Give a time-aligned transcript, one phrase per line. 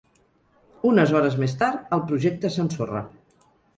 [0.91, 3.03] Unes hores més tard, el projecte s’ensorra.